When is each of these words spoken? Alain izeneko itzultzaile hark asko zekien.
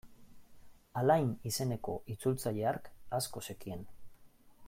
Alain 1.01 1.27
izeneko 1.49 1.99
itzultzaile 2.15 2.67
hark 2.73 2.91
asko 3.21 3.47
zekien. 3.51 3.85